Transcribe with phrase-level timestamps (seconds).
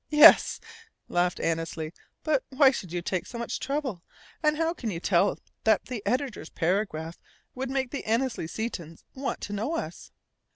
[0.09, 0.59] "Yes,"
[1.09, 1.93] laughed Annesley.
[2.23, 4.01] "But why should you take so much trouble
[4.41, 7.19] and how can you tell that the editor's paragraph
[7.53, 10.11] would make the Annesley Setons want to know us?"